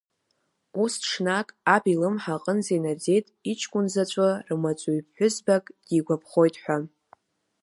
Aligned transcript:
Ус 0.83 0.93
ҽнак 1.07 1.47
аб 1.75 1.83
илымҳа 1.93 2.33
аҟынӡа 2.39 2.71
инаӡеит 2.77 3.25
иҷкәын 3.51 3.85
заҵәы 3.93 4.29
рмаҵуҩ 4.49 5.01
ԥҳәызбак 5.05 5.65
дигәаԥхоит 5.85 6.55
ҳәа. 6.63 6.77